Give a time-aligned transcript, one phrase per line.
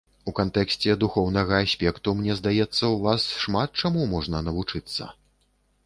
[0.29, 5.03] У кантэксце духоўнага аспекту, мне здаецца, у вас шмат чаму можна навучыцца.